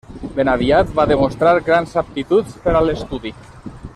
[0.37, 3.37] Ben aviat va demostrar grans aptituds per a l'estudi.